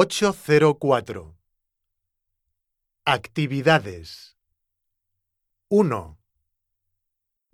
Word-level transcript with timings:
804. 0.00 1.34
Actividades. 3.04 4.36
1, 5.68 6.16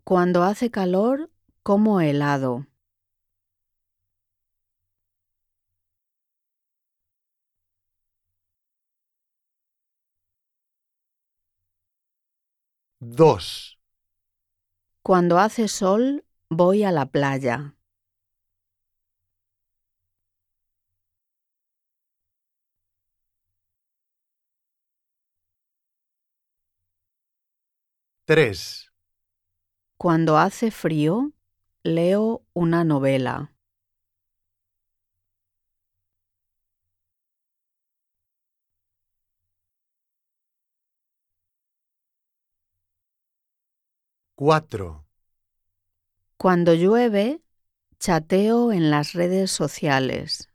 Cuando 0.05 0.43
hace 0.43 0.71
calor, 0.71 1.31
como 1.63 2.03
helado. 2.03 2.67
2, 13.01 13.79
Cuando 15.03 15.39
hace 15.39 15.69
sol, 15.69 16.27
voy 16.51 16.85
a 16.85 16.93
la 16.93 17.07
playa. 17.07 17.75
3, 28.27 28.91
Cuando 29.99 30.39
hace 30.39 30.71
frío, 30.71 31.33
leo 31.83 32.43
una 32.55 32.83
novela. 32.83 33.53
4, 44.37 45.05
Cuando 46.39 46.73
llueve, 46.73 47.43
chateo 47.99 48.73
en 48.73 48.91
las 48.91 49.13
redes 49.13 49.51
sociales. 49.51 50.49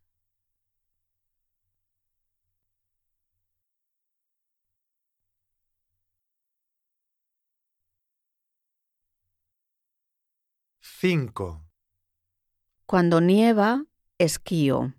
5, 11.00 11.45
Cuando 12.86 13.22
nieva, 13.22 13.86
esquío. 14.17 14.94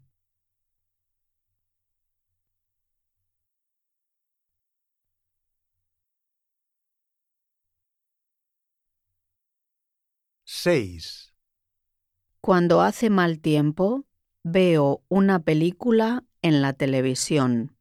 6, 10.45 11.33
Cuando 12.43 12.81
hace 12.83 13.09
mal 13.11 13.41
tiempo, 13.41 14.05
veo 14.43 15.03
una 15.09 15.41
película 15.43 16.25
en 16.43 16.61
la 16.63 16.73
televisión. 16.75 17.77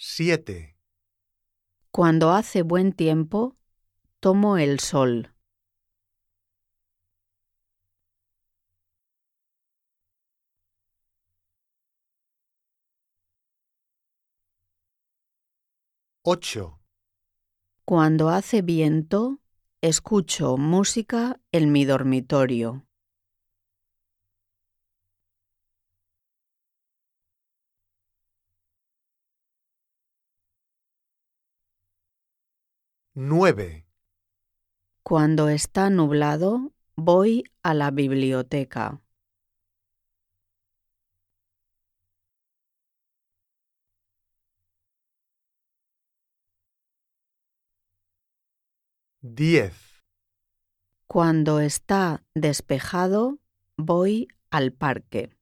7, 0.00 0.76
Cuando 1.90 2.30
hace 2.30 2.62
buen 2.62 2.92
tiempo, 2.92 3.56
tomo 4.20 4.56
el 4.56 4.78
sol. 4.78 5.34
8, 16.22 16.78
Cuando 17.84 18.28
hace 18.28 18.62
viento, 18.62 19.40
escucho 19.80 20.56
música 20.56 21.40
en 21.50 21.72
mi 21.72 21.84
dormitorio. 21.84 22.87
9, 33.20 33.84
Cuando 35.02 35.48
está 35.48 35.90
nublado, 35.90 36.72
voy 36.94 37.42
a 37.64 37.74
la 37.74 37.90
biblioteca. 37.90 39.02
10, 49.20 50.00
Cuando 51.08 51.58
está 51.58 52.22
despejado, 52.34 53.40
voy 53.76 54.28
al 54.50 54.72
parque. 54.72 55.37